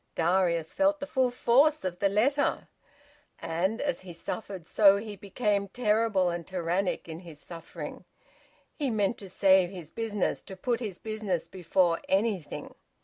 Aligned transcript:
Darius 0.15 0.73
felt 0.73 0.99
the 0.99 1.05
full 1.05 1.29
force 1.29 1.85
of 1.85 1.99
the 1.99 2.09
letter; 2.09 2.67
and 3.37 3.79
as 3.79 3.99
he 3.99 4.13
suffered, 4.13 4.65
so 4.65 4.97
he 4.97 5.15
became 5.15 5.67
terrible 5.67 6.31
and 6.31 6.47
tyrannic 6.47 7.07
in 7.07 7.19
his 7.19 7.39
suffering. 7.39 8.03
He 8.79 8.89
meant 8.89 9.19
to 9.19 9.29
save 9.29 9.69
his 9.69 9.91
business, 9.91 10.41
to 10.41 10.55
put 10.55 10.79
his 10.79 10.97
business 10.97 11.47
before 11.47 11.99
anything. 12.09 12.73